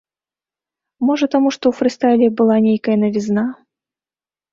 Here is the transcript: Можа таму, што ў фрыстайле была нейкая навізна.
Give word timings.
Можа 1.09 1.25
таму, 1.35 1.49
што 1.57 1.65
ў 1.71 1.79
фрыстайле 1.79 2.27
была 2.39 2.57
нейкая 2.69 2.97
навізна. 3.03 3.43